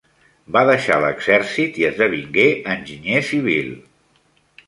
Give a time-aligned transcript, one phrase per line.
[0.55, 3.73] Va deixar l'exèrcit, i esdevingué enginyer civil.